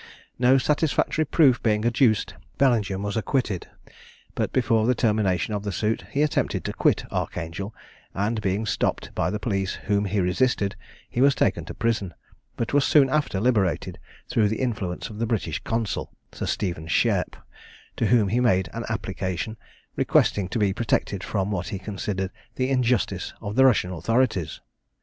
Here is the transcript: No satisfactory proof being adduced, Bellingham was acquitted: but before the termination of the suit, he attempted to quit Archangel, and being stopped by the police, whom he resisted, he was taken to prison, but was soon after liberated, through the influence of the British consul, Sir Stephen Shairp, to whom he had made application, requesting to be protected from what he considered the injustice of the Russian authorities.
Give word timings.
No 0.39 0.57
satisfactory 0.57 1.25
proof 1.25 1.61
being 1.61 1.85
adduced, 1.85 2.33
Bellingham 2.57 3.03
was 3.03 3.15
acquitted: 3.15 3.67
but 4.33 4.51
before 4.51 4.87
the 4.87 4.95
termination 4.95 5.53
of 5.53 5.63
the 5.63 5.71
suit, 5.71 6.05
he 6.09 6.23
attempted 6.23 6.63
to 6.65 6.73
quit 6.73 7.05
Archangel, 7.11 7.71
and 8.15 8.41
being 8.41 8.65
stopped 8.65 9.13
by 9.13 9.29
the 9.29 9.37
police, 9.37 9.75
whom 9.83 10.05
he 10.05 10.19
resisted, 10.19 10.75
he 11.07 11.21
was 11.21 11.35
taken 11.35 11.65
to 11.65 11.75
prison, 11.75 12.15
but 12.57 12.73
was 12.73 12.83
soon 12.83 13.11
after 13.11 13.39
liberated, 13.39 13.99
through 14.27 14.47
the 14.47 14.59
influence 14.63 15.11
of 15.11 15.19
the 15.19 15.27
British 15.27 15.61
consul, 15.63 16.11
Sir 16.31 16.47
Stephen 16.47 16.87
Shairp, 16.87 17.35
to 17.95 18.07
whom 18.07 18.29
he 18.29 18.37
had 18.37 18.43
made 18.43 18.69
application, 18.73 19.55
requesting 19.95 20.49
to 20.49 20.57
be 20.57 20.73
protected 20.73 21.23
from 21.23 21.51
what 21.51 21.67
he 21.67 21.77
considered 21.77 22.31
the 22.55 22.71
injustice 22.71 23.35
of 23.39 23.55
the 23.55 23.65
Russian 23.65 23.91
authorities. 23.91 24.61